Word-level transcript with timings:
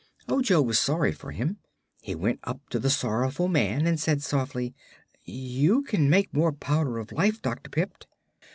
Ojo 0.27 0.63
was 0.63 0.79
sorry 0.79 1.11
for 1.11 1.29
him. 1.29 1.57
He 2.01 2.15
went 2.15 2.39
up 2.43 2.69
to 2.69 2.79
the 2.79 2.89
sorrowful 2.89 3.47
man 3.47 3.85
and 3.85 3.99
said 3.99 4.23
softly: 4.23 4.73
"You 5.25 5.83
can 5.83 6.09
make 6.09 6.33
more 6.33 6.51
Powder 6.51 6.97
of 6.97 7.11
Life, 7.11 7.39
Dr. 7.43 7.69
Pipt." 7.69 8.07